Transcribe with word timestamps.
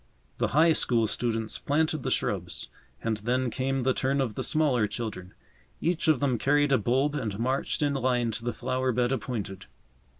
The 0.39 0.47
High 0.57 0.73
School 0.73 1.05
students 1.05 1.59
planted 1.59 2.01
the 2.01 2.09
shrubs, 2.09 2.69
and 3.03 3.17
then 3.17 3.51
came 3.51 3.83
the 3.83 3.93
turn 3.93 4.19
of 4.19 4.33
the 4.33 4.41
smaller 4.41 4.87
children. 4.87 5.35
Each 5.79 6.07
of 6.07 6.19
them 6.19 6.39
carried 6.39 6.71
a 6.71 6.79
bulb 6.79 7.13
and 7.13 7.37
marched 7.37 7.83
in 7.83 7.93
line 7.93 8.31
to 8.31 8.43
the 8.43 8.51
flower 8.51 8.91
bed 8.91 9.11
appointed. 9.11 9.67